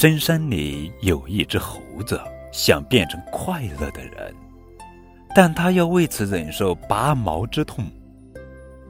[0.00, 2.18] 深山里有一只猴子，
[2.54, 4.34] 想变成快乐的人，
[5.34, 7.84] 但他要为此忍受拔毛之痛。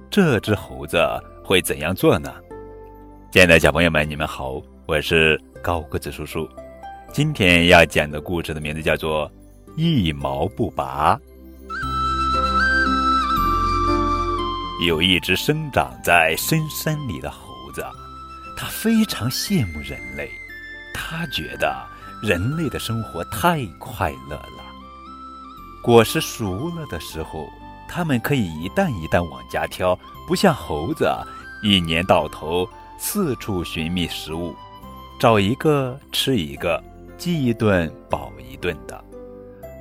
[0.08, 0.96] 这只猴子
[1.44, 2.32] 会怎样做呢？
[3.32, 6.48] 亲爱的小朋友们，你们好，我是高个子叔叔。
[7.12, 9.28] 今天要讲的故事的名字叫做
[9.76, 11.16] 《一毛不拔》。
[14.86, 17.84] 有一只生长在深山里的猴子，
[18.56, 20.30] 它非常羡慕人类。
[20.92, 21.74] 他觉得
[22.22, 24.64] 人类的生活太快乐了。
[25.82, 27.48] 果实熟了的时候，
[27.88, 31.10] 他们可以一担一担往家挑，不像猴子
[31.62, 32.68] 一年到头
[32.98, 34.54] 四处寻觅食物，
[35.18, 36.82] 找一个吃一个，
[37.16, 39.02] 饥一顿饱一顿的。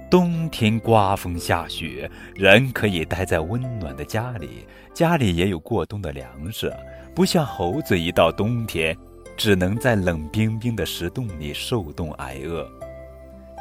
[0.10, 6.74] 冬天刮风下雪，人可以待在温暖的家里，家里也有过冬的粮食，
[7.14, 8.98] 不像猴子一到冬天。
[9.40, 12.70] 只能在冷冰冰的石洞里受冻挨饿。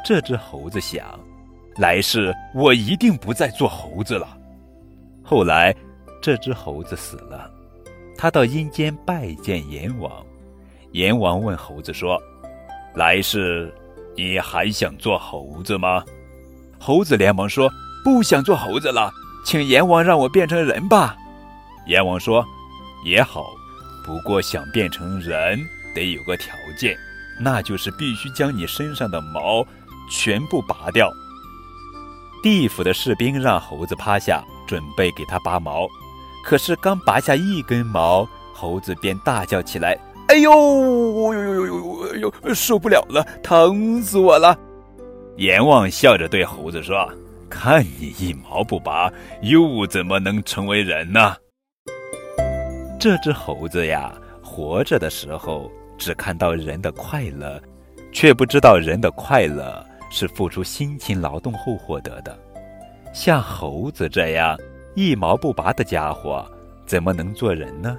[0.03, 1.17] 这只猴子想，
[1.77, 4.37] 来世我一定不再做猴子了。
[5.23, 5.73] 后来，
[6.21, 7.49] 这只猴子死了，
[8.17, 10.11] 他到阴间拜见阎王。
[10.91, 12.21] 阎王问猴子说
[12.93, 13.73] ：“来世
[14.17, 16.03] 你还想做猴子吗？”
[16.77, 17.71] 猴子连忙说
[18.03, 19.09] ：“不想做猴子了，
[19.45, 21.15] 请阎王让我变成人吧。”
[21.87, 22.45] 阎王说
[23.05, 23.45] ：“也好。”
[24.03, 25.59] 不过想变成人，
[25.93, 26.97] 得有个条件，
[27.39, 29.65] 那就是必须将你身上的毛
[30.09, 31.11] 全部拔掉。
[32.41, 35.87] 地府的士兵让猴子趴下，准备给他拔毛。
[36.43, 39.97] 可是刚拔下一根毛，猴子便大叫起来
[40.29, 44.57] ：“哎呦，呦呦呦呦呦呦，受不了了，疼死我了！”
[45.35, 47.11] 阎王笑着对猴子说
[47.49, 49.11] ：“看你一毛不拔，
[49.41, 51.35] 又怎么能成为人呢？”
[52.99, 57.57] 这只猴子呀，活着的时候只看到人的快乐，
[58.11, 62.37] 却不知道人的快乐是付出辛勤劳动后获得的。
[63.13, 64.59] 像猴子这样
[64.95, 66.45] 一毛不拔的家伙，
[66.85, 67.97] 怎么能做人呢？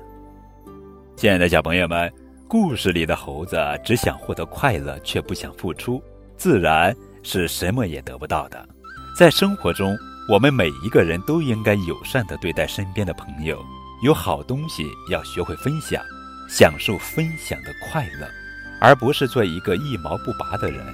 [1.17, 2.13] 亲爱的小朋友们，
[2.47, 6.03] 故事里的猴子只想获得快乐，却不想付出，
[6.37, 8.69] 自然是什么也得不到的。
[9.17, 9.97] 在生活中，
[10.29, 13.59] 我们每一个人都应该友善地对待身边的朋友。
[14.03, 16.03] 有好东西要学会分享，
[16.49, 18.27] 享受分享的快乐，
[18.81, 20.87] 而不是做一个一毛不拔的人。